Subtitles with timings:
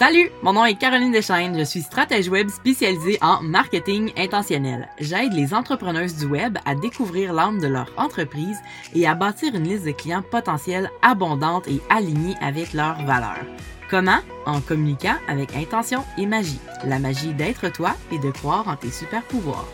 [0.00, 4.88] Salut, mon nom est Caroline Deschaines, je suis stratège web spécialisée en marketing intentionnel.
[4.98, 8.56] J'aide les entrepreneuses du web à découvrir l'âme de leur entreprise
[8.94, 13.44] et à bâtir une liste de clients potentiels abondante et alignée avec leurs valeurs.
[13.90, 14.20] Comment?
[14.46, 16.60] En communiquant avec intention et magie.
[16.86, 19.68] La magie d'être toi et de croire en tes super pouvoirs.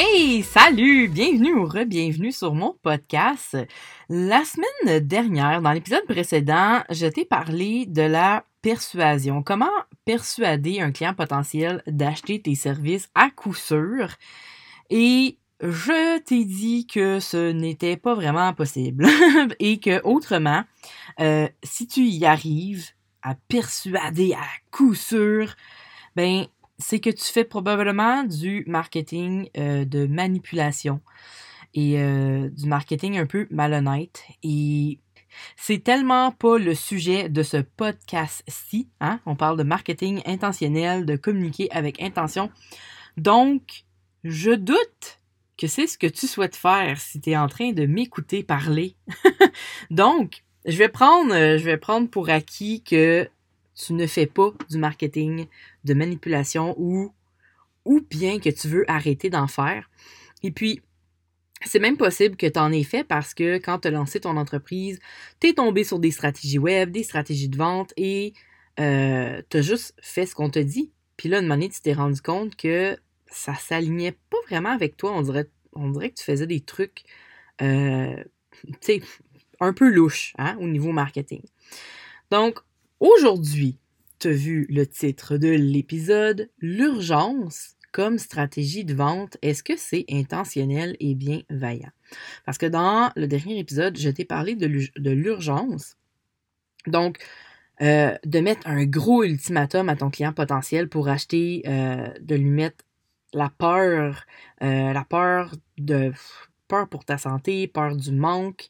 [0.00, 1.08] Hey, salut!
[1.08, 3.56] Bienvenue ou re-bienvenue sur mon podcast.
[4.08, 9.42] La semaine dernière, dans l'épisode précédent, je t'ai parlé de la persuasion.
[9.42, 9.66] Comment
[10.04, 14.10] persuader un client potentiel d'acheter tes services à coup sûr?
[14.88, 19.04] Et je t'ai dit que ce n'était pas vraiment possible
[19.58, 20.62] et que autrement,
[21.18, 22.90] euh, si tu y arrives
[23.22, 25.56] à persuader à coup sûr,
[26.14, 26.46] ben
[26.78, 31.00] c'est que tu fais probablement du marketing euh, de manipulation
[31.74, 34.22] et euh, du marketing un peu malhonnête.
[34.42, 34.98] Et
[35.56, 38.88] c'est tellement pas le sujet de ce podcast-ci.
[39.00, 39.20] Hein?
[39.26, 42.50] On parle de marketing intentionnel, de communiquer avec intention.
[43.16, 43.84] Donc,
[44.24, 45.20] je doute
[45.56, 48.96] que c'est ce que tu souhaites faire si tu es en train de m'écouter parler.
[49.90, 50.44] Donc,
[50.92, 53.28] prendre, je vais prendre pour acquis que
[53.78, 55.46] tu ne fais pas du marketing
[55.84, 57.12] de manipulation ou,
[57.84, 59.88] ou bien que tu veux arrêter d'en faire.
[60.42, 60.82] Et puis,
[61.64, 64.36] c'est même possible que tu en aies fait parce que quand tu as lancé ton
[64.36, 64.98] entreprise,
[65.40, 68.32] tu es tombé sur des stratégies web, des stratégies de vente et
[68.80, 70.92] euh, tu as juste fait ce qu'on te dit.
[71.16, 75.12] Puis là, une année, tu t'es rendu compte que ça s'alignait pas vraiment avec toi.
[75.12, 77.04] On dirait, que tu faisais des trucs,
[77.62, 78.22] euh,
[79.60, 81.42] un peu louches hein, au niveau marketing.
[82.30, 82.60] Donc,
[83.00, 83.78] Aujourd'hui,
[84.18, 90.04] tu as vu le titre de l'épisode, L'urgence comme stratégie de vente, est-ce que c'est
[90.10, 91.92] intentionnel et bienveillant?
[92.44, 95.96] Parce que dans le dernier épisode, je t'ai parlé de l'urgence.
[96.88, 97.18] Donc,
[97.82, 102.50] euh, de mettre un gros ultimatum à ton client potentiel pour acheter, euh, de lui
[102.50, 102.84] mettre
[103.32, 104.24] la peur,
[104.62, 106.12] euh, la peur de
[106.66, 108.68] peur pour ta santé, peur du manque,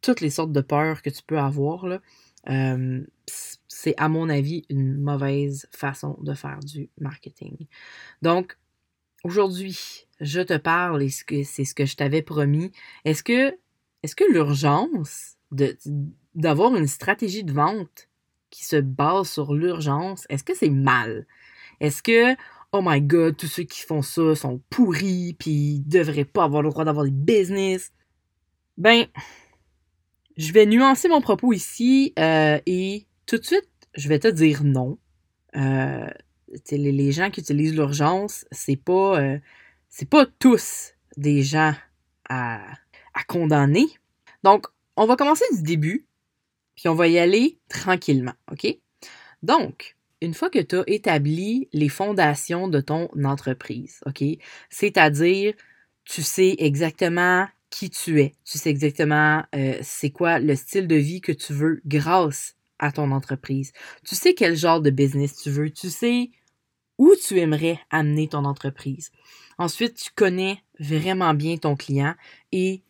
[0.00, 1.86] toutes les sortes de peurs que tu peux avoir.
[1.86, 2.00] Là
[2.46, 7.66] c'est à mon avis une mauvaise façon de faire du marketing.
[8.20, 8.58] Donc,
[9.24, 12.72] aujourd'hui, je te parle et c'est ce que je t'avais promis.
[13.04, 13.56] Est-ce que,
[14.02, 15.36] est-ce que l'urgence
[16.34, 18.08] d'avoir une stratégie de vente
[18.50, 21.26] qui se base sur l'urgence, est-ce que c'est mal?
[21.80, 22.34] Est-ce que,
[22.72, 26.62] oh my god, tous ceux qui font ça sont pourris, puis ils devraient pas avoir
[26.62, 27.92] le droit d'avoir des business?
[28.76, 29.06] Ben,
[30.36, 34.62] je vais nuancer mon propos ici euh, et tout de suite, je vais te dire
[34.64, 34.98] non.
[35.56, 36.08] Euh,
[36.70, 39.38] les, gens qui utilisent l'urgence, c'est pas euh,
[39.88, 41.74] c'est pas tous des gens
[42.28, 42.60] à,
[43.14, 43.86] à condamner.
[44.42, 44.66] Donc,
[44.96, 46.06] on va commencer du début,
[46.74, 48.66] puis on va y aller tranquillement, OK?
[49.42, 54.22] Donc, une fois que tu as établi les fondations de ton entreprise, OK?
[54.70, 55.54] C'est-à-dire,
[56.04, 58.34] tu sais exactement qui tu es.
[58.44, 62.92] Tu sais exactement euh, c'est quoi le style de vie que tu veux grâce à
[62.92, 63.72] ton entreprise.
[64.04, 65.70] Tu sais quel genre de business tu veux.
[65.70, 66.30] Tu sais
[66.98, 69.10] où tu aimerais amener ton entreprise.
[69.56, 72.14] Ensuite, tu connais vraiment bien ton client
[72.52, 72.82] et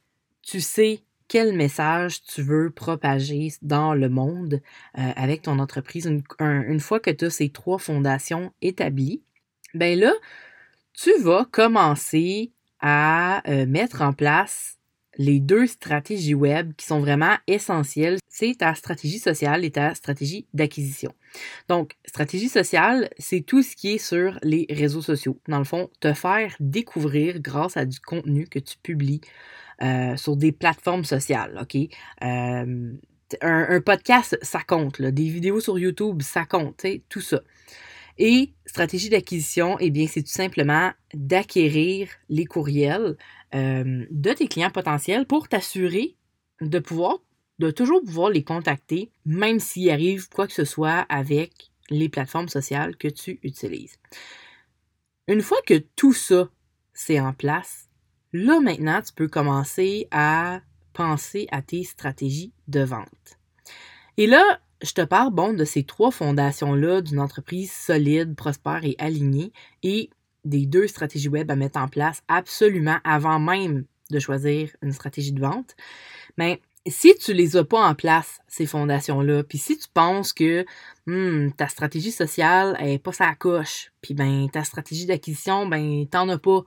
[0.42, 4.60] tu sais quel message tu veux propager dans le monde
[4.98, 6.06] euh, avec ton entreprise.
[6.06, 9.22] Une, une fois que tu as ces trois fondations établies,
[9.74, 10.12] ben là,
[10.92, 14.78] tu vas commencer à euh, mettre en place
[15.18, 20.46] les deux stratégies web qui sont vraiment essentielles, c'est ta stratégie sociale et ta stratégie
[20.54, 21.12] d'acquisition.
[21.68, 25.38] Donc, stratégie sociale, c'est tout ce qui est sur les réseaux sociaux.
[25.48, 29.20] Dans le fond, te faire découvrir grâce à du contenu que tu publies
[29.82, 31.76] euh, sur des plateformes sociales, OK?
[32.24, 32.92] Euh,
[33.40, 35.00] un, podcast, ça compte.
[35.00, 37.40] Des vidéos sur YouTube, ça compte, tout ça.
[38.18, 43.16] Et stratégie d'acquisition, eh bien, c'est tout simplement d'acquérir les courriels
[43.54, 46.16] euh, de tes clients potentiels pour t'assurer
[46.60, 47.18] de pouvoir,
[47.58, 52.48] de toujours pouvoir les contacter, même s'il arrive quoi que ce soit avec les plateformes
[52.48, 53.98] sociales que tu utilises.
[55.28, 56.48] Une fois que tout ça,
[56.94, 57.88] c'est en place,
[58.32, 60.60] là maintenant, tu peux commencer à
[60.92, 63.38] penser à tes stratégies de vente.
[64.16, 68.96] Et là, je te parle, bon, de ces trois fondations-là d'une entreprise solide, prospère et
[68.98, 69.52] alignée
[69.82, 70.10] et
[70.44, 75.32] des deux stratégies web à mettre en place absolument avant même de choisir une stratégie
[75.32, 75.76] de vente.
[76.36, 80.66] Mais si tu les as pas en place, ces fondations-là, puis si tu penses que
[81.06, 86.28] hmm, ta stratégie sociale est pas sa coche, puis ben ta stratégie d'acquisition, ben t'en
[86.28, 86.64] as pas,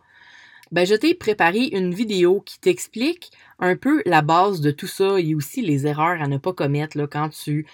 [0.72, 5.20] ben, je t'ai préparé une vidéo qui t'explique un peu la base de tout ça
[5.20, 7.68] et aussi les erreurs à ne pas commettre là, quand tu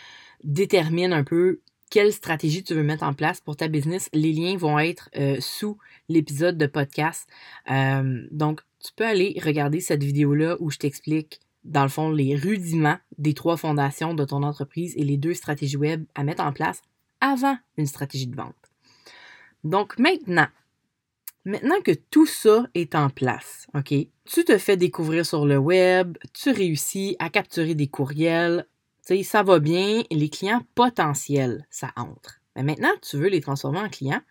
[0.44, 4.10] détermines un peu quelle stratégie tu veux mettre en place pour ta business.
[4.14, 5.78] Les liens vont être euh, sous
[6.08, 7.28] l'épisode de podcast.
[7.70, 12.36] Euh, donc, tu peux aller regarder cette vidéo-là où je t'explique, dans le fond, les
[12.36, 16.54] rudiments des trois fondations de ton entreprise et les deux stratégies web à mettre en
[16.54, 16.82] place
[17.20, 18.56] avant une stratégie de vente.
[19.64, 20.48] Donc, maintenant,
[21.44, 23.96] Maintenant que tout ça est en place, OK,
[24.26, 28.68] tu te fais découvrir sur le web, tu réussis à capturer des courriels,
[29.02, 32.42] sais, ça va bien, les clients potentiels, ça entre.
[32.56, 34.22] Maintenant, tu veux les transformer en clients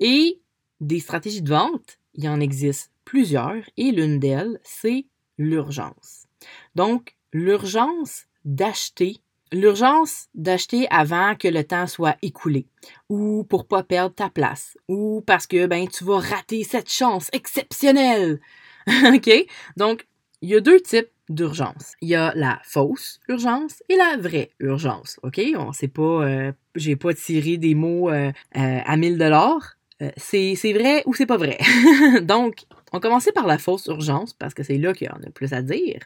[0.00, 0.40] et
[0.80, 5.06] des stratégies de vente, il en existe plusieurs et l'une d'elles, c'est
[5.38, 6.26] l'urgence.
[6.74, 9.20] Donc, l'urgence d'acheter
[9.52, 12.66] l'urgence d'acheter avant que le temps soit écoulé
[13.08, 17.28] ou pour pas perdre ta place ou parce que ben tu vas rater cette chance
[17.32, 18.40] exceptionnelle.
[19.06, 19.30] OK?
[19.76, 20.06] Donc,
[20.42, 21.94] il y a deux types d'urgence.
[22.00, 25.18] Il y a la fausse urgence et la vraie urgence.
[25.22, 25.40] OK?
[25.56, 29.76] On sait pas euh, j'ai pas tiré des mots euh, euh, à 1000 dollars.
[30.16, 31.58] c'est vrai ou c'est pas vrai?
[32.22, 35.30] Donc, on commençait par la fausse urgence parce que c'est là qu'il y en a
[35.30, 36.00] plus à dire.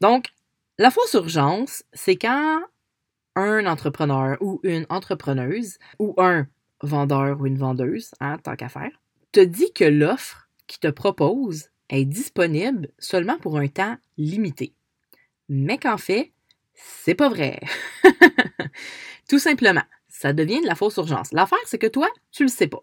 [0.00, 0.26] Donc,
[0.78, 2.62] la fausse urgence, c'est quand
[3.34, 6.46] un entrepreneur ou une entrepreneuse ou un
[6.82, 8.68] vendeur ou une vendeuse, hein, tant qu'à
[9.32, 14.74] te dit que l'offre qu'il te propose est disponible seulement pour un temps limité.
[15.48, 16.32] Mais qu'en fait,
[16.74, 17.60] c'est pas vrai.
[19.28, 21.32] Tout simplement, ça devient de la fausse urgence.
[21.32, 22.82] L'affaire, c'est que toi, tu le sais pas.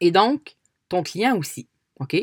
[0.00, 0.56] Et donc,
[0.88, 1.68] ton client aussi.
[2.00, 2.16] OK?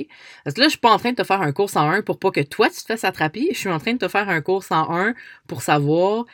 [0.44, 2.18] Parce que là, je suis pas en train de te faire un cours 101 pour
[2.18, 3.50] pas que toi, tu te fasses attraper.
[3.52, 5.14] Je suis en train de te faire un cours 101
[5.48, 6.26] pour savoir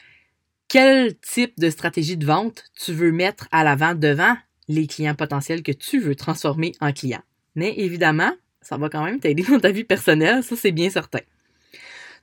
[0.70, 4.36] quel type de stratégie de vente tu veux mettre à l'avant devant
[4.70, 7.22] les clients potentiels que tu veux transformer en clients.
[7.56, 8.32] Mais évidemment,
[8.64, 11.20] ça va quand même t'aider dans ta vie personnelle, ça c'est bien certain.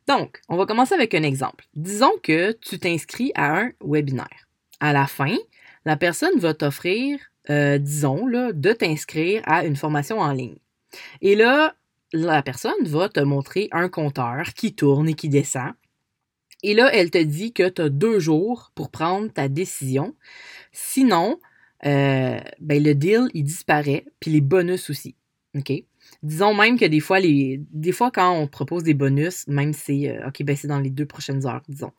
[0.08, 1.66] Donc, on va commencer avec un exemple.
[1.74, 4.48] Disons que tu t'inscris à un webinaire.
[4.80, 5.36] À la fin,
[5.84, 7.20] la personne va t'offrir,
[7.50, 10.58] euh, disons, là, de t'inscrire à une formation en ligne.
[11.20, 11.76] Et là,
[12.12, 15.72] la personne va te montrer un compteur qui tourne et qui descend.
[16.62, 20.14] Et là, elle te dit que tu as deux jours pour prendre ta décision.
[20.72, 21.38] Sinon,
[21.86, 25.14] euh, ben, le deal, il disparaît, puis les bonus aussi.
[25.56, 25.72] OK?
[26.22, 30.10] Disons même que des fois, les, des fois quand on propose des bonus, même c'est
[30.10, 31.92] euh, OK, ben c'est dans les deux prochaines heures, disons.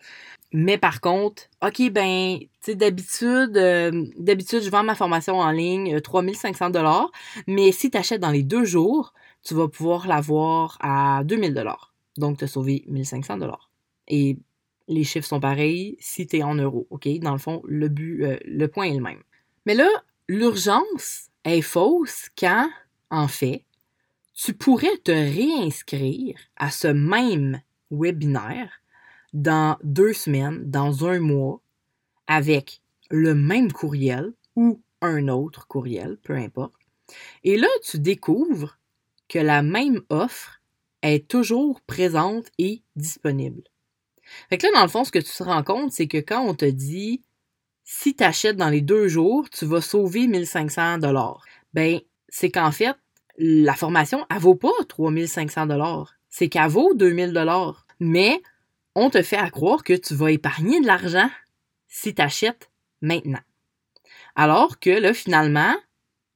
[0.54, 5.50] Mais par contre, OK, ben, tu sais, d'habitude, euh, d'habitude, je vends ma formation en
[5.52, 7.12] ligne 3500 euh, dollars,
[7.48, 9.14] mais si tu achètes dans les deux jours,
[9.44, 11.94] tu vas pouvoir l'avoir à 2000 dollars.
[12.18, 13.72] Donc, tu as sauvé 1500 dollars.
[14.08, 14.38] Et
[14.88, 17.08] les chiffres sont pareils si tu es en euros, OK?
[17.22, 19.24] Dans le fond, le but, le point est le même.
[19.66, 19.88] Mais là,
[20.28, 22.70] l'urgence est fausse quand,
[23.10, 23.64] en fait,
[24.44, 27.62] tu pourrais te réinscrire à ce même
[27.92, 28.82] webinaire
[29.34, 31.62] dans deux semaines, dans un mois,
[32.26, 36.74] avec le même courriel ou un autre courriel, peu importe.
[37.44, 38.80] Et là, tu découvres
[39.28, 40.60] que la même offre
[41.04, 43.62] est toujours présente et disponible.
[44.50, 46.42] Fait que là, dans le fond, ce que tu te rends compte, c'est que quand
[46.42, 47.22] on te dit
[47.84, 51.44] si tu achètes dans les deux jours, tu vas sauver 1500 dollars.
[51.74, 52.00] Ben,
[52.30, 52.96] c'est qu'en fait,
[53.44, 56.14] la formation, elle vaut pas 3500 dollars.
[56.30, 57.88] C'est qu'elle vaut 2000 dollars.
[58.00, 58.40] Mais
[58.94, 61.30] on te fait à croire que tu vas épargner de l'argent
[61.88, 62.70] si tu achètes
[63.02, 63.40] maintenant.
[64.36, 65.76] Alors que là, finalement,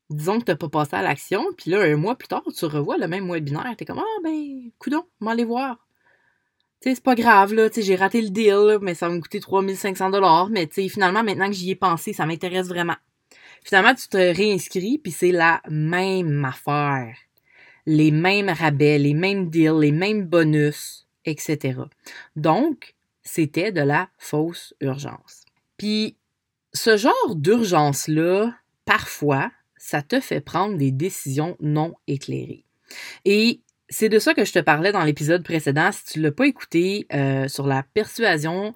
[0.10, 2.66] disons que tu n'as pas passé à l'action, puis là, un mois plus tard, tu
[2.66, 3.76] revois le même webinaire.
[3.78, 5.88] Tu es comme, ah ben, coudon, on va aller voir.
[6.82, 9.14] Tu sais, c'est pas grave, là, tu sais, j'ai raté le deal, mais ça va
[9.14, 12.68] me coûter 3500 dollars, mais tu sais, finalement, maintenant que j'y ai pensé, ça m'intéresse
[12.68, 12.96] vraiment.
[13.66, 17.18] Finalement, tu te réinscris, puis c'est la même affaire.
[17.88, 21.80] Les mêmes rabais, les mêmes deals, les mêmes bonus, etc.
[22.36, 22.94] Donc,
[23.24, 25.46] c'était de la fausse urgence.
[25.78, 26.16] Puis,
[26.74, 28.54] ce genre d'urgence-là,
[28.86, 32.66] parfois, ça te fait prendre des décisions non éclairées.
[33.26, 35.92] Et c'est de ça que je te parlais dans l'épisode précédent.
[35.92, 38.76] Si tu ne l'as pas écouté euh, sur la persuasion,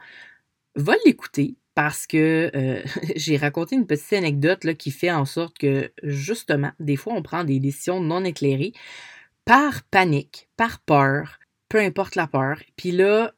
[0.76, 2.84] va l'écouter parce que euh,
[3.16, 7.22] j'ai raconté une petite anecdote là, qui fait en sorte que, justement, des fois, on
[7.22, 8.74] prend des décisions non éclairées
[9.46, 12.62] par panique, par peur, peu importe la peur.
[12.76, 13.32] Puis là,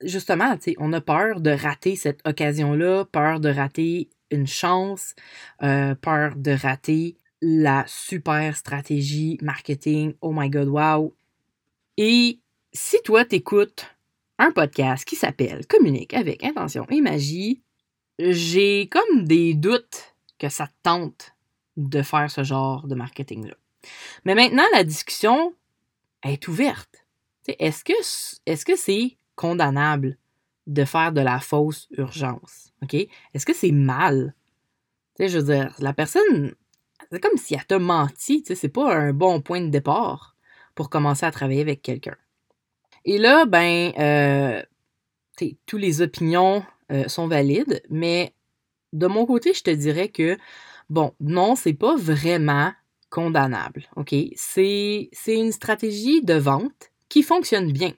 [0.00, 5.16] justement, on a peur de rater cette occasion-là, peur de rater une chance,
[5.64, 10.14] euh, peur de rater la super stratégie marketing.
[10.20, 11.12] Oh my god, wow!
[11.96, 12.38] Et
[12.72, 13.84] si toi, t'écoutes
[14.38, 17.63] un podcast qui s'appelle Communique avec intention et magie,
[18.18, 21.34] j'ai comme des doutes que ça tente
[21.76, 23.54] de faire ce genre de marketing-là.
[24.24, 25.54] Mais maintenant, la discussion
[26.22, 27.04] est ouverte.
[27.46, 27.92] Est-ce que
[28.46, 30.16] est-ce c'est condamnable
[30.66, 32.72] de faire de la fausse urgence?
[32.90, 34.34] Est-ce que c'est mal?
[35.18, 36.54] Je veux dire, la personne,
[37.10, 40.36] c'est comme si elle t'a menti, c'est pas un bon point de départ
[40.74, 42.16] pour commencer à travailler avec quelqu'un.
[43.04, 44.62] Et là, ben, euh,
[45.66, 48.34] tous les opinions euh, sont valides, mais
[48.92, 50.36] de mon côté, je te dirais que,
[50.88, 52.72] bon, non, c'est pas vraiment
[53.10, 54.14] condamnable, OK?
[54.34, 57.92] C'est une stratégie de vente qui fonctionne bien,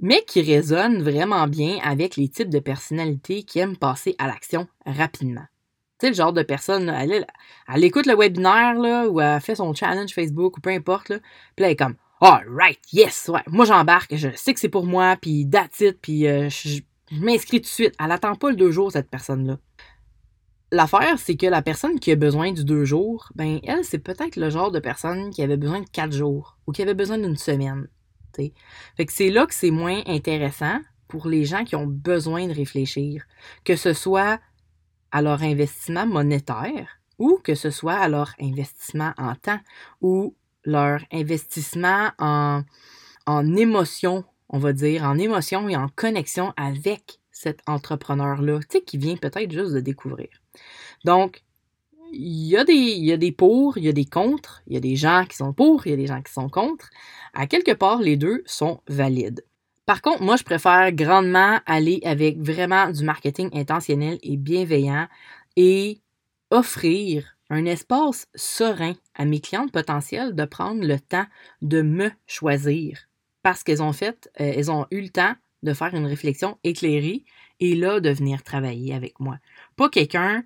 [0.00, 4.68] mais qui résonne vraiment bien avec les types de personnalités qui aiment passer à l'action
[4.84, 5.44] rapidement.
[5.98, 7.26] Tu sais, le genre de personne, elle,
[7.72, 11.18] elle, écoute le webinaire, là, ou elle fait son challenge Facebook, ou peu importe, là,
[11.54, 14.86] puis là, elle est comme, right, yes, ouais, moi j'embarque, je sais que c'est pour
[14.86, 16.80] moi, puis that's it, puis euh, je,
[17.12, 17.94] m'inscris tout de suite.
[18.02, 19.58] Elle attend pas le deux jours, cette personne-là.
[20.72, 24.36] L'affaire, c'est que la personne qui a besoin du deux jours, ben, elle, c'est peut-être
[24.36, 27.36] le genre de personne qui avait besoin de quatre jours ou qui avait besoin d'une
[27.36, 27.88] semaine.
[28.96, 32.52] Fait que c'est là que c'est moins intéressant pour les gens qui ont besoin de
[32.52, 33.24] réfléchir,
[33.64, 34.40] que ce soit
[35.12, 39.60] à leur investissement monétaire ou que ce soit à leur investissement en temps
[40.00, 40.34] ou
[40.64, 42.62] leur investissement en,
[43.26, 48.84] en émotion, on va dire, en émotion et en connexion avec cet entrepreneur-là, tu sais,
[48.84, 50.28] qui vient peut-être juste de découvrir.
[51.04, 51.42] Donc,
[52.12, 54.74] il y, a des, il y a des pour, il y a des contre, il
[54.74, 56.88] y a des gens qui sont pour, il y a des gens qui sont contre.
[57.32, 59.44] À quelque part, les deux sont valides.
[59.86, 65.08] Par contre, moi, je préfère grandement aller avec vraiment du marketing intentionnel et bienveillant
[65.56, 66.00] et
[66.52, 71.26] offrir un espace serein à mes clientes potentielles de prendre le temps
[71.60, 73.08] de me choisir
[73.44, 77.24] parce qu'elles ont fait, euh, elles ont eu le temps de faire une réflexion éclairée
[77.60, 79.38] et là de venir travailler avec moi.
[79.76, 80.42] Pas quelqu'un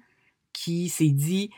[0.52, 1.50] qui s'est dit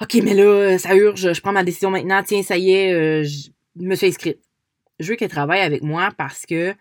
[0.00, 3.22] OK, mais là, ça urge, je prends ma décision maintenant, tiens, ça y est, euh,
[3.24, 4.40] je me suis inscrite.
[4.98, 6.74] Je veux qu'elle travaille avec moi parce que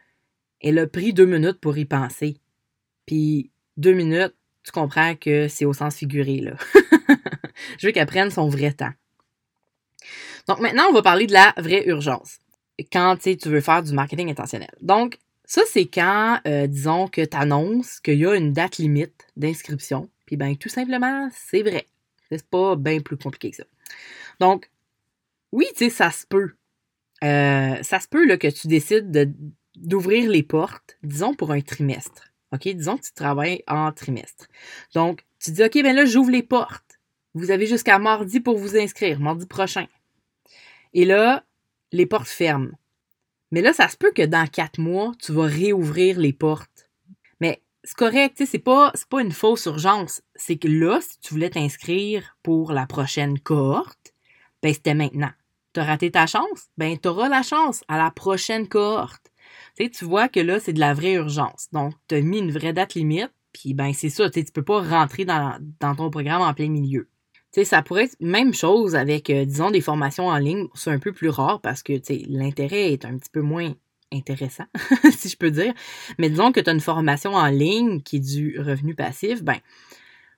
[0.62, 2.38] elle a pris deux minutes pour y penser.
[3.06, 6.54] Puis deux minutes, tu comprends que c'est au sens figuré, là.
[7.78, 8.94] Je veux qu'elle prenne son vrai temps.
[10.48, 12.40] Donc maintenant, on va parler de la vraie urgence.
[12.92, 14.72] Quand tu veux faire du marketing intentionnel.
[14.82, 19.28] Donc, ça, c'est quand, euh, disons, que tu annonces qu'il y a une date limite
[19.36, 20.10] d'inscription.
[20.26, 21.88] Puis, ben, tout simplement, c'est vrai.
[22.30, 23.66] C'est pas bien plus compliqué que ça.
[24.40, 24.70] Donc,
[25.52, 26.54] oui, tu sais, ça se peut.
[27.24, 29.36] Euh, ça se peut là, que tu décides
[29.76, 32.34] d'ouvrir les portes, disons, pour un trimestre.
[32.52, 32.68] OK?
[32.68, 34.48] Disons que tu travailles en trimestre.
[34.96, 37.00] Donc, tu dis, OK, ben là, j'ouvre les portes.
[37.34, 39.88] Vous avez jusqu'à mardi pour vous inscrire, mardi prochain.
[40.94, 41.44] Et là,
[41.94, 42.72] les portes ferment.
[43.52, 46.90] Mais là, ça se peut que dans quatre mois, tu vas réouvrir les portes.
[47.40, 50.22] Mais c'est correct, c'est pas, pas une fausse urgence.
[50.36, 54.14] C'est que là, si tu voulais t'inscrire pour la prochaine cohorte,
[54.62, 55.32] ben c'était maintenant.
[55.72, 56.70] T'as raté ta chance?
[56.78, 59.32] Ben t'auras la chance à la prochaine cohorte.
[59.78, 61.68] tu vois que là, c'est de la vraie urgence.
[61.72, 64.82] Donc, tu as mis une vraie date limite, puis ben c'est ça, tu peux pas
[64.82, 67.08] rentrer dans ton programme en plein milieu
[67.54, 70.68] sais, ça pourrait être même chose avec, euh, disons, des formations en ligne.
[70.74, 71.94] C'est un peu plus rare parce que
[72.28, 73.74] l'intérêt est un petit peu moins
[74.12, 74.66] intéressant,
[75.18, 75.74] si je peux dire.
[76.18, 79.58] Mais disons que tu as une formation en ligne qui est du revenu passif, ben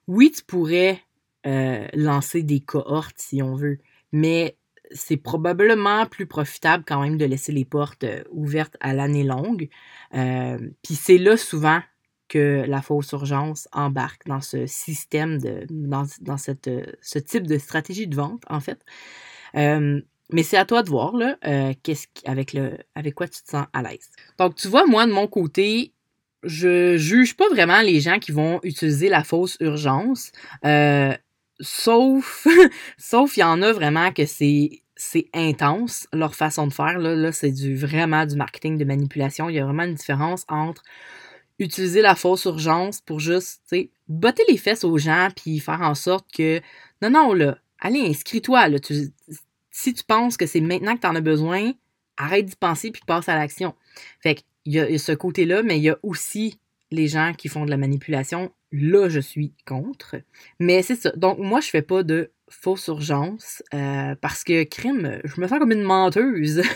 [0.06, 1.00] oui, tu pourrais
[1.46, 3.78] euh, lancer des cohortes si on veut,
[4.12, 4.56] mais
[4.92, 9.68] c'est probablement plus profitable quand même de laisser les portes euh, ouvertes à l'année longue.
[10.12, 11.80] Puis c'est là souvent
[12.28, 18.06] que la fausse urgence embarque dans ce système, de, dans, cette, ce type de stratégie
[18.06, 18.80] de vente, en fait.
[19.56, 20.00] Euh,
[20.32, 21.72] mais c'est à toi de voir, là, euh,
[22.24, 24.10] avec, le, avec quoi tu te sens à l'aise.
[24.38, 25.92] Donc, tu vois, moi, de mon côté,
[26.42, 30.32] je juge pas vraiment les gens qui vont utiliser la fausse urgence.
[30.64, 31.14] Euh,
[31.60, 32.46] sauf,
[32.98, 37.14] sauf il y en a vraiment que c'est c'est intense leur façon de faire là,
[37.14, 40.82] là c'est du vraiment du marketing de manipulation il y a vraiment une différence entre
[41.58, 45.82] utiliser la fausse urgence pour juste, tu sais, botter les fesses aux gens puis faire
[45.82, 46.60] en sorte que,
[47.02, 48.78] non, non, là, allez, inscris-toi, là.
[49.70, 51.72] si tu penses que c'est maintenant que tu en as besoin,
[52.16, 53.74] arrête d'y penser puis passe à l'action.
[54.20, 56.58] Fait qu'il y, a ce côté-là, mais il y a aussi
[56.90, 58.52] les gens qui font de la manipulation.
[58.72, 60.16] Là, je suis contre.
[60.58, 61.10] Mais c'est ça.
[61.16, 65.58] Donc, moi, je fais pas de fausse urgence euh, parce que, crime, je me sens
[65.58, 66.62] comme une menteuse.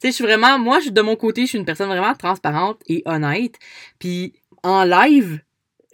[0.00, 3.02] sais, je suis vraiment, moi, de mon côté, je suis une personne vraiment transparente et
[3.06, 3.56] honnête.
[3.98, 5.40] Puis en live,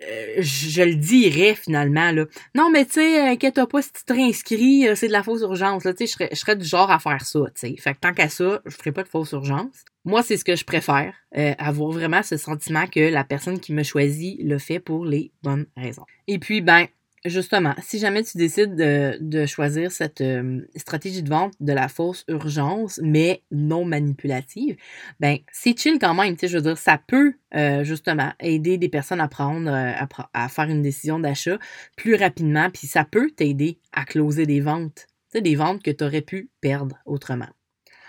[0.02, 2.24] euh, je le dirais finalement là.
[2.54, 5.42] Non mais tu sais, inquiète pas si tu te réinscris, euh, c'est de la fausse
[5.42, 5.92] urgence là.
[5.92, 7.40] Tu sais, je serais, du genre à faire ça.
[7.54, 9.84] Tu sais, fait que tant qu'à ça, je ferai pas de fausse urgence.
[10.06, 13.74] Moi, c'est ce que je préfère, euh, avoir vraiment ce sentiment que la personne qui
[13.74, 16.06] me choisit le fait pour les bonnes raisons.
[16.26, 16.86] Et puis ben,
[17.24, 22.24] justement, si jamais tu décides de, choisir cette euh, stratégie de vente de la fausse
[22.28, 24.76] urgence, mais non manipulative,
[25.18, 26.36] ben c'est chill quand même.
[26.40, 29.92] Je veux dire, ça peut euh, justement aider des personnes à prendre, euh,
[30.32, 31.58] à, faire une décision d'achat
[31.96, 36.22] plus rapidement, puis ça peut t'aider à closer des ventes, des ventes que tu aurais
[36.22, 37.48] pu perdre autrement.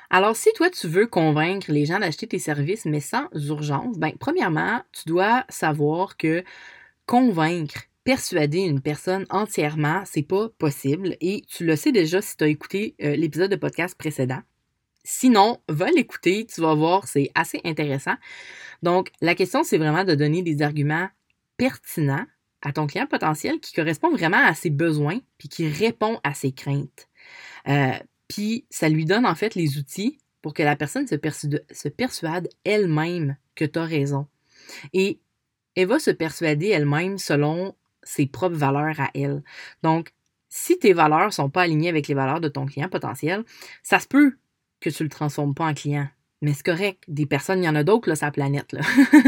[0.10, 4.12] Alors, si toi, tu veux convaincre les gens d'acheter tes services, mais sans urgence, ben,
[4.20, 6.44] premièrement, tu dois savoir que
[7.06, 11.15] convaincre, persuader une personne entièrement, c'est pas possible.
[11.22, 14.41] Et tu le sais déjà si tu as écouté euh, l'épisode de podcast précédent.
[15.03, 18.15] Sinon, va l'écouter, tu vas voir, c'est assez intéressant.
[18.84, 21.10] Donc, la question, c'est vraiment de donner des arguments
[21.58, 22.25] pertinents
[22.62, 26.51] à ton client potentiel qui correspondent vraiment à ses besoins puis qui répond à ses
[26.51, 27.08] craintes.
[27.67, 27.93] Euh,
[28.27, 33.38] puis ça lui donne en fait les outils pour que la personne se, persuade, elle-même
[33.55, 34.27] que tu as raison.
[34.93, 35.20] Et
[35.75, 39.43] elle va se persuader elle-même selon ses propres valeurs à elle.
[39.84, 40.13] Donc,
[40.50, 43.43] si tes valeurs ne sont pas alignées avec les valeurs de ton client potentiel,
[43.84, 44.38] ça se peut
[44.79, 46.08] que tu ne le transformes pas en client.
[46.41, 47.03] Mais c'est correct.
[47.08, 48.75] Des personnes, il y en a d'autres, là, sa planète.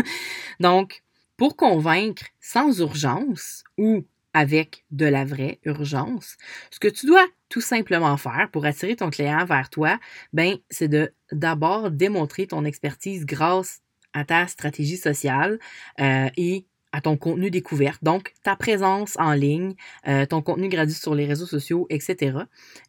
[0.59, 1.03] Donc,
[1.37, 6.37] pour convaincre sans urgence ou avec de la vraie urgence.
[6.71, 9.99] Ce que tu dois tout simplement faire pour attirer ton client vers toi,
[10.33, 13.81] ben, c'est de d'abord démontrer ton expertise grâce
[14.13, 15.59] à ta stratégie sociale
[16.01, 19.73] euh, et à ton contenu découvert, donc ta présence en ligne,
[20.07, 22.37] euh, ton contenu gratuit sur les réseaux sociaux, etc.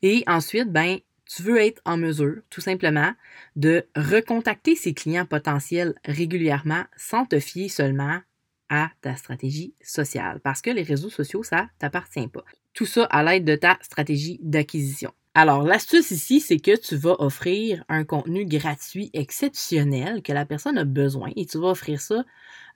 [0.02, 3.12] Et ensuite, ben, tu veux être en mesure, tout simplement,
[3.56, 8.20] de recontacter ces clients potentiels régulièrement sans te fier seulement
[8.68, 12.44] à ta stratégie sociale parce que les réseaux sociaux, ça t'appartient pas.
[12.74, 15.12] Tout ça à l'aide de ta stratégie d'acquisition.
[15.36, 20.78] Alors, l'astuce ici, c'est que tu vas offrir un contenu gratuit exceptionnel que la personne
[20.78, 22.24] a besoin et tu vas offrir ça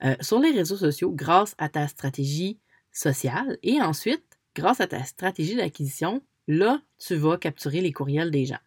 [0.03, 2.59] euh, sur les réseaux sociaux grâce à ta stratégie
[2.91, 4.25] sociale et ensuite,
[4.55, 8.59] grâce à ta stratégie d'acquisition, là, tu vas capturer les courriels des gens.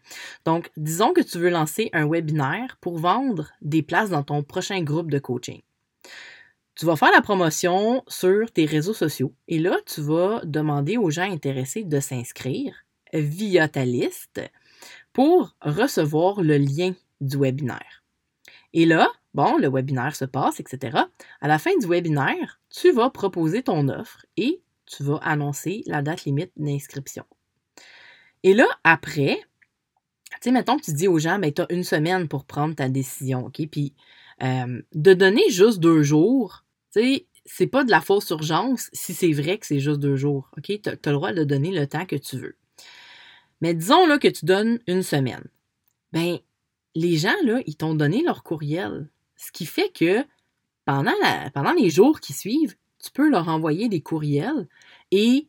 [0.47, 4.83] Donc, disons que tu veux lancer un webinaire pour vendre des places dans ton prochain
[4.83, 5.61] groupe de coaching
[6.75, 11.11] tu vas faire la promotion sur tes réseaux sociaux et là, tu vas demander aux
[11.11, 12.75] gens intéressés de s'inscrire
[13.13, 14.41] via ta liste
[15.13, 18.03] pour recevoir le lien du webinaire.
[18.73, 20.99] Et là, bon, le webinaire se passe, etc.
[21.41, 26.03] À la fin du webinaire, tu vas proposer ton offre et tu vas annoncer la
[26.03, 27.25] date limite d'inscription.
[28.43, 29.41] Et là, après,
[30.31, 32.89] tu sais, mettons tu dis aux gens, ben, tu as une semaine pour prendre ta
[32.89, 33.61] décision, OK?
[33.71, 33.95] Puis,
[34.43, 39.15] euh, de donner juste deux jours, tu sais, c'est pas de la fausse urgence si
[39.15, 40.51] c'est vrai que c'est juste deux jours.
[40.57, 40.81] OK?
[40.83, 42.57] Tu as, le droit de donner le temps que tu veux.
[43.63, 45.45] Mais disons là que tu donnes une semaine.
[46.13, 46.39] Ben,
[46.95, 49.09] les gens, là, ils t'ont donné leur courriel.
[49.37, 50.25] Ce qui fait que
[50.85, 54.69] pendant, les jours qui suivent, tu peux leur envoyer des courriels
[55.13, 55.49] et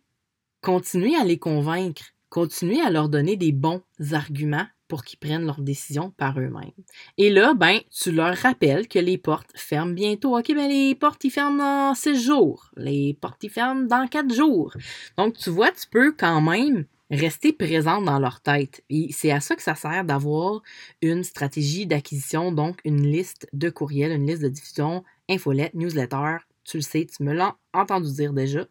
[0.62, 5.62] continuer à les convaincre, continuer à leur donner des bons arguments pour qu'ils prennent leurs
[5.62, 6.72] décisions par eux-mêmes.
[7.18, 10.38] Et là, ben, tu leur rappelles que les portes ferment bientôt.
[10.38, 12.70] OK, ben les portes, ils ferment dans six jours.
[12.78, 14.76] Les portes, ils ferment dans quatre jours.
[15.18, 18.84] Donc, tu vois, tu peux quand même rester présent dans leur tête.
[19.12, 20.62] C'est à ça que ça sert d'avoir
[21.02, 26.38] une stratégie d'acquisition, donc une liste de courriels, une liste de diffusion, infolette, newsletter.
[26.64, 28.66] Tu le sais, tu me l'as entendu dire déjà.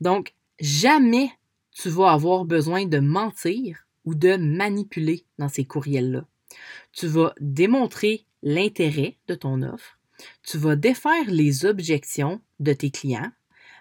[0.00, 1.30] Donc, jamais
[1.72, 6.24] tu vas avoir besoin de mentir ou de manipuler dans ces courriels-là.
[6.92, 9.98] Tu vas démontrer l'intérêt de ton offre.
[10.42, 13.32] Tu vas défaire les objections de tes clients,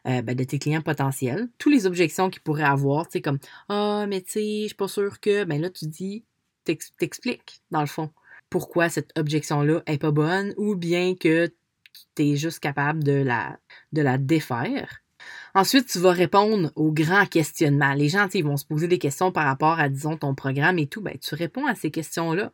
[0.07, 3.39] euh, ben, de tes clients potentiels, toutes les objections qu'ils pourraient avoir, tu sais, comme
[3.69, 5.43] Ah, mais tu sais, je suis pas sûr que.
[5.43, 6.25] Ben là, tu dis,
[6.63, 8.11] t'expliques, dans le fond,
[8.49, 11.51] pourquoi cette objection-là est pas bonne, ou bien que
[12.15, 13.59] tu es juste capable de la,
[13.93, 15.01] de la défaire.
[15.53, 17.93] Ensuite, tu vas répondre aux grands questionnements.
[17.93, 20.87] Les gens, ils vont se poser des questions par rapport à, disons, ton programme et
[20.87, 21.01] tout.
[21.01, 22.51] Ben, tu réponds à ces questions-là.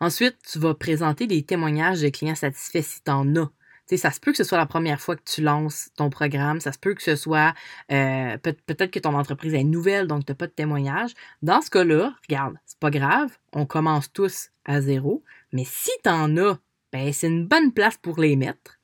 [0.00, 3.50] Ensuite, tu vas présenter des témoignages de clients satisfaits si tu en as.
[3.86, 6.60] Sais, ça se peut que ce soit la première fois que tu lances ton programme,
[6.60, 7.54] ça se peut que ce soit
[7.92, 11.12] euh, peut-être que ton entreprise est nouvelle, donc tu n'as pas de témoignage.
[11.42, 15.22] Dans ce cas-là, regarde, c'est pas grave, on commence tous à zéro,
[15.52, 16.58] mais si tu en as,
[16.92, 18.78] ben, c'est une bonne place pour les mettre.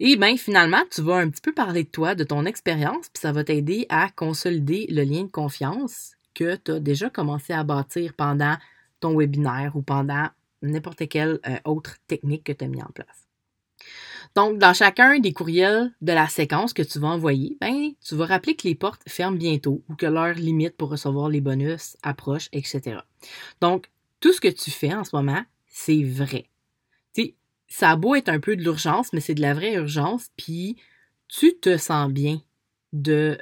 [0.00, 3.20] Et bien, finalement, tu vas un petit peu parler de toi, de ton expérience, puis
[3.20, 7.64] ça va t'aider à consolider le lien de confiance que tu as déjà commencé à
[7.64, 8.56] bâtir pendant
[9.00, 10.28] ton webinaire ou pendant
[10.62, 13.27] n'importe quelle euh, autre technique que tu as mis en place.
[14.34, 18.26] Donc, dans chacun des courriels de la séquence que tu vas envoyer, ben, tu vas
[18.26, 22.48] rappeler que les portes ferment bientôt ou que l'heure limite pour recevoir les bonus approche,
[22.52, 22.98] etc.
[23.60, 26.48] Donc, tout ce que tu fais en ce moment, c'est vrai
[27.68, 30.76] ça a beau être un peu de l'urgence, mais c'est de la vraie urgence, puis
[31.28, 32.40] tu te sens bien
[32.92, 33.38] de,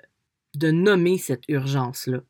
[0.55, 2.21] de nommer cette urgence-là.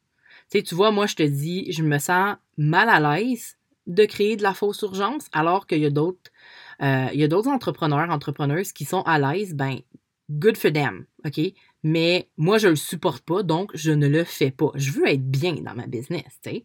[0.50, 4.42] Tu vois, moi, je te dis, je me sens mal à l'aise de créer de
[4.42, 6.30] la fausse urgence, alors qu'il y a d'autres,
[6.82, 9.80] euh, il y a d'autres entrepreneurs, entrepreneuses qui sont à l'aise, ben,
[10.30, 11.40] good for them, OK?
[11.82, 14.72] Mais moi, je le supporte pas, donc je ne le fais pas.
[14.74, 16.64] Je veux être bien dans ma business, tu sais.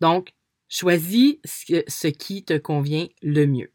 [0.00, 0.34] Donc,
[0.68, 3.72] choisis ce qui te convient le mieux.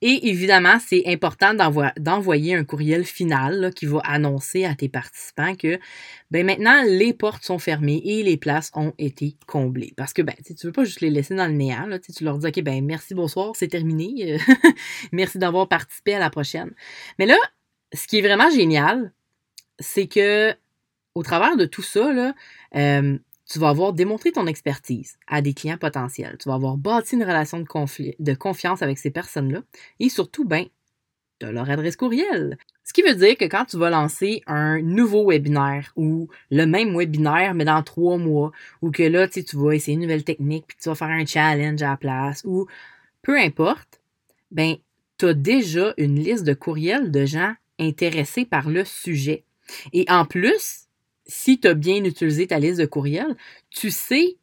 [0.00, 1.54] Et évidemment, c'est important
[1.96, 5.78] d'envoyer un courriel final qui va annoncer à tes participants que
[6.30, 9.94] ben maintenant les portes sont fermées et les places ont été comblées.
[9.96, 11.86] Parce que ben, tu ne veux pas juste les laisser dans le néant.
[11.86, 14.38] Là, tu leur dis OK, ben merci, bonsoir, c'est terminé.
[15.12, 16.72] merci d'avoir participé à la prochaine.
[17.18, 17.36] Mais là,
[17.92, 19.12] ce qui est vraiment génial,
[19.78, 20.54] c'est que
[21.14, 22.32] au travers de tout ça,
[22.76, 26.36] euh, tu vas avoir démontré ton expertise à des clients potentiels.
[26.38, 27.64] Tu vas avoir bâti une relation de,
[28.18, 29.62] de confiance avec ces personnes-là.
[30.00, 30.66] Et surtout, ben,
[31.42, 32.58] as leur adresse courriel.
[32.84, 36.96] Ce qui veut dire que quand tu vas lancer un nouveau webinaire ou le même
[36.96, 40.76] webinaire, mais dans trois mois, ou que là, tu vas essayer une nouvelle technique, puis
[40.80, 42.66] tu vas faire un challenge à la place, ou
[43.22, 44.00] peu importe,
[44.50, 44.76] ben,
[45.18, 49.44] tu as déjà une liste de courriels de gens intéressés par le sujet.
[49.92, 50.87] Et en plus,
[51.28, 53.36] si tu as bien utilisé ta liste de courriels,
[53.70, 54.38] tu sais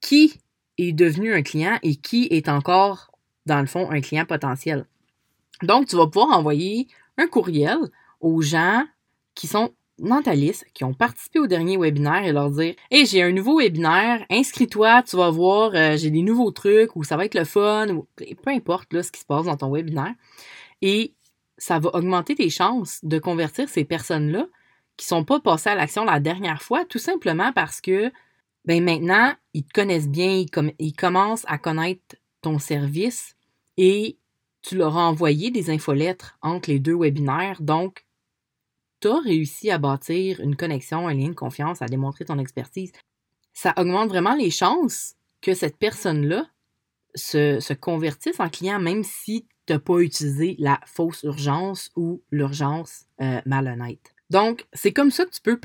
[0.00, 0.34] qui
[0.78, 3.10] est devenu un client et qui est encore,
[3.46, 4.86] dans le fond, un client potentiel.
[5.62, 7.78] Donc, tu vas pouvoir envoyer un courriel
[8.20, 8.84] aux gens
[9.34, 13.06] qui sont dans ta liste, qui ont participé au dernier webinaire et leur dire Hey,
[13.06, 17.16] j'ai un nouveau webinaire, inscris-toi, tu vas voir, euh, j'ai des nouveaux trucs, ou ça
[17.16, 20.14] va être le fun, ou peu importe là, ce qui se passe dans ton webinaire.
[20.82, 21.14] Et
[21.56, 24.46] ça va augmenter tes chances de convertir ces personnes-là
[24.96, 28.12] qui sont pas passés à l'action la dernière fois, tout simplement parce que
[28.64, 30.44] ben maintenant, ils te connaissent bien,
[30.78, 33.36] ils, commencent à connaître ton service
[33.76, 34.18] et
[34.62, 37.62] tu leur as envoyé des infolettres entre les deux webinaires.
[37.62, 38.06] Donc,
[39.00, 42.90] tu as réussi à bâtir une connexion, un lien de confiance, à démontrer ton expertise.
[43.52, 46.46] Ça augmente vraiment les chances que cette personne-là
[47.14, 52.22] se, se, convertisse en client, même si tu n'as pas utilisé la fausse urgence ou
[52.30, 54.15] l'urgence euh, malhonnête.
[54.30, 55.58] Donc, c'est comme ça que tu peux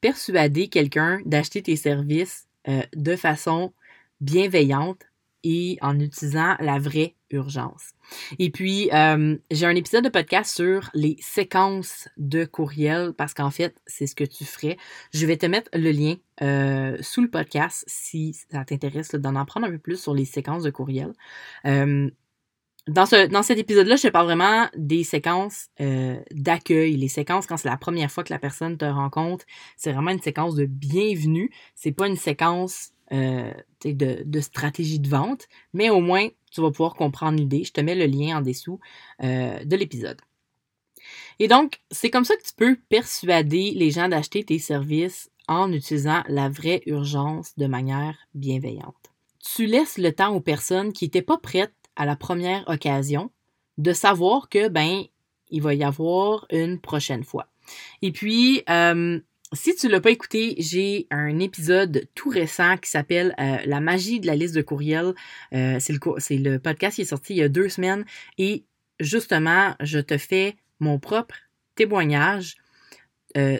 [0.00, 3.72] persuader quelqu'un d'acheter tes services euh, de façon
[4.20, 5.02] bienveillante
[5.42, 7.90] et en utilisant la vraie urgence.
[8.38, 13.50] Et puis, euh, j'ai un épisode de podcast sur les séquences de courriel parce qu'en
[13.50, 14.78] fait, c'est ce que tu ferais.
[15.12, 19.66] Je vais te mettre le lien euh, sous le podcast si ça t'intéresse d'en apprendre
[19.66, 21.12] un peu plus sur les séquences de courriel
[22.86, 27.46] dans, ce, dans cet épisode-là, je te parle vraiment des séquences euh, d'accueil, les séquences
[27.46, 29.46] quand c'est la première fois que la personne te rencontre.
[29.76, 31.50] C'est vraiment une séquence de bienvenue.
[31.74, 33.52] C'est pas une séquence euh,
[33.84, 37.64] de, de, stratégie de vente, mais au moins tu vas pouvoir comprendre l'idée.
[37.64, 38.80] Je te mets le lien en dessous
[39.22, 40.20] euh, de l'épisode.
[41.38, 45.72] Et donc, c'est comme ça que tu peux persuader les gens d'acheter tes services en
[45.72, 49.10] utilisant la vraie urgence de manière bienveillante.
[49.40, 53.30] Tu laisses le temps aux personnes qui n'étaient pas prêtes à la première occasion
[53.78, 55.04] de savoir que, ben,
[55.50, 57.48] il va y avoir une prochaine fois.
[58.02, 59.20] Et puis, euh,
[59.52, 64.20] si tu l'as pas écouté, j'ai un épisode tout récent qui s'appelle euh, La magie
[64.20, 65.14] de la liste de courriels.
[65.52, 65.92] Euh, c'est
[66.36, 68.04] le, podcast qui est sorti il y a deux semaines
[68.38, 68.64] et
[69.00, 71.36] justement, je te fais mon propre
[71.74, 72.56] témoignage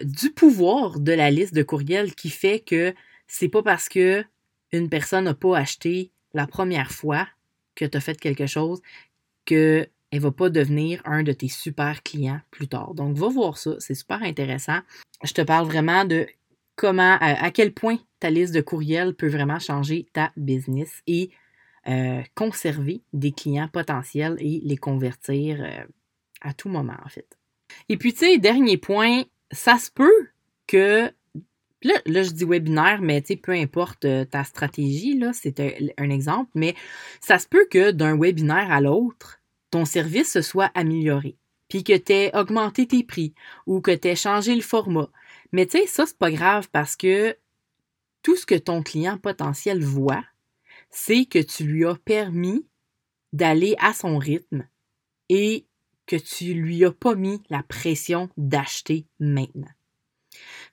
[0.03, 2.95] du pouvoir de la liste de courriels qui fait que
[3.27, 4.23] c'est pas parce que
[4.71, 7.27] une personne n'a pas acheté la première fois
[7.75, 8.81] que tu as fait quelque chose
[9.45, 12.93] qu'elle ne va pas devenir un de tes super clients plus tard.
[12.93, 14.79] Donc, va voir ça, c'est super intéressant.
[15.23, 16.27] Je te parle vraiment de
[16.75, 21.29] comment, à, quel point ta liste de courriels peut vraiment changer ta business et
[21.87, 25.83] euh, conserver des clients potentiels et les convertir euh,
[26.41, 27.37] à tout moment, en fait.
[27.89, 30.27] Et puis, tu sais, dernier point, ça se peut
[30.67, 31.11] que
[31.85, 35.59] Là, je dis webinaire, mais tu sais, peu importe euh, ta stratégie, là, c'est
[35.99, 36.73] un, exemple, mais
[37.21, 41.95] ça se peut que d'un webinaire à l'autre, ton service se soit amélioré, puis que
[41.95, 43.35] tu aies augmenté tes prix
[43.67, 45.11] ou que tu aies changé le format.
[45.51, 47.37] Mais tu sais, ça, c'est pas grave parce que
[48.23, 50.25] tout ce que ton client potentiel voit,
[50.89, 52.65] c'est que tu lui as permis
[53.31, 54.67] d'aller à son rythme
[55.29, 55.67] et
[56.07, 59.74] que tu lui as pas mis la pression d'acheter maintenant.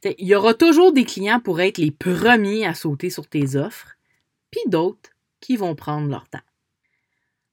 [0.05, 3.97] Il y aura toujours des clients pour être les premiers à sauter sur tes offres,
[4.51, 6.41] puis d'autres qui vont prendre leur temps.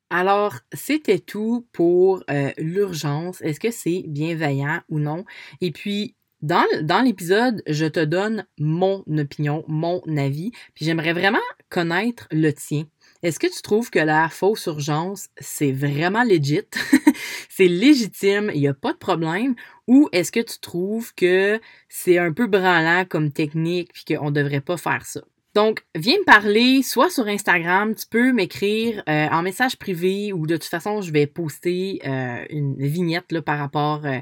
[0.09, 3.41] Alors, c'était tout pour euh, l'urgence.
[3.41, 5.23] Est-ce que c'est bienveillant ou non?
[5.61, 11.37] Et puis, dans, dans l'épisode, je te donne mon opinion, mon avis, puis j'aimerais vraiment
[11.69, 12.85] connaître le tien.
[13.21, 16.61] Est-ce que tu trouves que la fausse urgence, c'est vraiment legit?
[17.49, 19.55] c'est légitime, il n'y a pas de problème,
[19.87, 24.61] ou est-ce que tu trouves que c'est un peu branlant comme technique puis qu'on devrait
[24.61, 25.21] pas faire ça?
[25.55, 30.45] Donc, viens me parler, soit sur Instagram, tu peux m'écrire euh, en message privé ou
[30.45, 34.19] de toute façon, je vais poster euh, une vignette là, par rapport euh,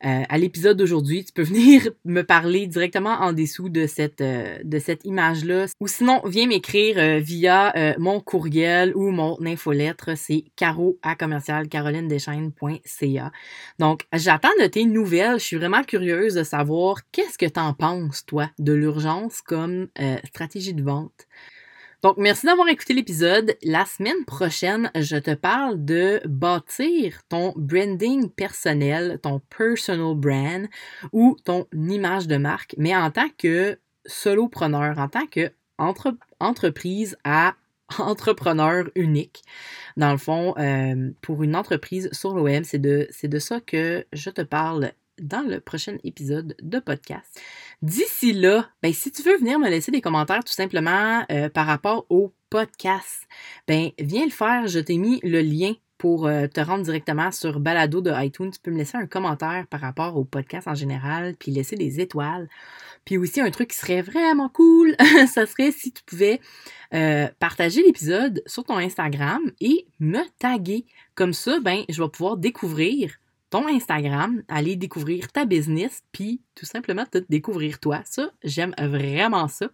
[0.00, 1.24] à l'épisode d'aujourd'hui.
[1.24, 4.22] Tu peux venir me parler directement en dessous de cette,
[5.04, 5.66] image-là.
[5.80, 10.16] Ou sinon, viens m'écrire via mon courriel ou mon infolettre.
[10.16, 11.66] C'est caro à commercial
[13.78, 15.40] Donc, j'attends de tes nouvelles.
[15.40, 19.88] Je suis vraiment curieuse de savoir qu'est-ce que tu en penses, toi, de l'urgence comme
[20.24, 21.26] stratégie de vente.
[22.02, 23.56] Donc, merci d'avoir écouté l'épisode.
[23.64, 30.68] La semaine prochaine, je te parle de bâtir ton branding personnel, ton personal brand
[31.12, 35.50] ou ton image de marque, mais en tant que solopreneur, en tant que
[36.38, 37.56] entreprise à
[37.98, 39.42] entrepreneur unique.
[39.96, 44.06] Dans le fond, euh, pour une entreprise sur le c'est de, c'est de ça que
[44.12, 47.40] je te parle dans le prochain épisode de podcast.
[47.82, 51.66] D'ici là, ben, si tu veux venir me laisser des commentaires tout simplement euh, par
[51.66, 53.26] rapport au podcast,
[53.66, 54.66] ben, viens le faire.
[54.66, 58.50] Je t'ai mis le lien pour euh, te rendre directement sur Balado de iTunes.
[58.50, 62.00] Tu peux me laisser un commentaire par rapport au podcast en général, puis laisser des
[62.00, 62.48] étoiles.
[63.04, 64.94] Puis aussi, un truc qui serait vraiment cool,
[65.32, 66.40] ça serait si tu pouvais
[66.94, 70.86] euh, partager l'épisode sur ton Instagram et me taguer.
[71.14, 73.18] Comme ça, ben, je vais pouvoir découvrir
[73.50, 78.02] ton Instagram, aller découvrir ta business, puis tout simplement te découvrir toi.
[78.04, 79.68] Ça, j'aime vraiment ça.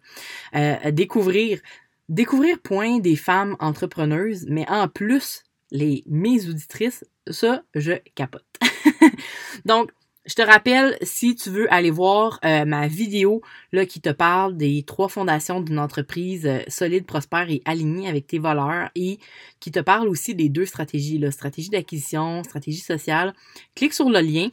[0.54, 1.60] Euh, découvrir,
[2.08, 8.46] découvrir point des femmes entrepreneuses, mais en plus, les mes auditrices, ça, je capote.
[9.64, 9.90] Donc,
[10.26, 14.56] je te rappelle, si tu veux aller voir euh, ma vidéo là, qui te parle
[14.56, 19.18] des trois fondations d'une entreprise euh, solide, prospère et alignée avec tes valeurs et
[19.60, 23.34] qui te parle aussi des deux stratégies, là, stratégie d'acquisition, stratégie sociale,
[23.74, 24.48] clique sur le lien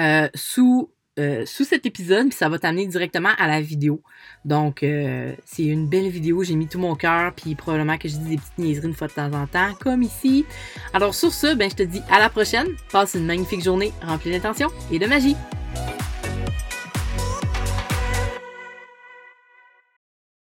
[0.00, 4.02] euh, sous euh, sous cet épisode, puis ça va t'amener directement à la vidéo.
[4.44, 8.16] Donc, euh, c'est une belle vidéo, j'ai mis tout mon cœur, puis probablement que je
[8.16, 10.46] dis des petites niaiseries une fois de temps en temps, comme ici.
[10.94, 14.30] Alors sur ce, ben, je te dis à la prochaine, passe une magnifique journée remplie
[14.30, 15.36] d'intention et de magie.